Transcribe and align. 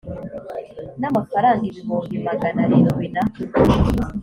n 0.99 1.03
amafaranga 1.09 1.63
ibihumbi 1.69 2.15
magana 2.27 2.59
arindwi 2.65 3.05
na 3.13 3.23